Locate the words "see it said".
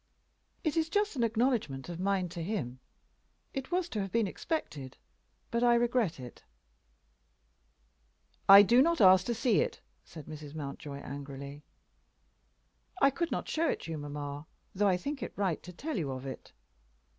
9.35-10.25